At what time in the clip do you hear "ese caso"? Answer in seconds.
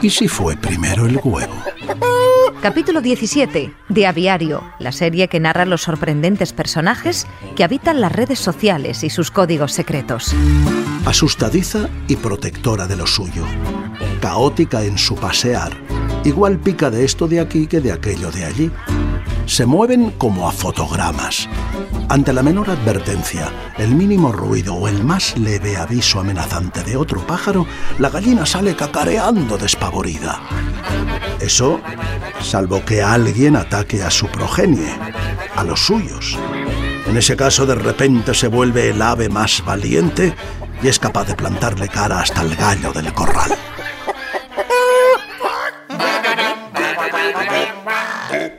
37.16-37.64